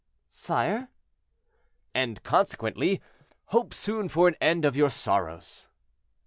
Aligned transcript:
"Sire?" 0.27 0.87
"And, 1.93 2.23
consequently, 2.23 3.03
hope 3.49 3.71
soon 3.71 4.09
for 4.09 4.27
an 4.27 4.35
end 4.41 4.65
of 4.65 4.75
your 4.75 4.89
sorrows." 4.89 5.67